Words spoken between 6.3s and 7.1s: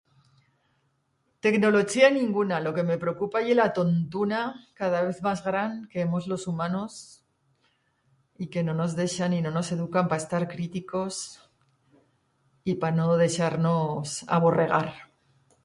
los humanos,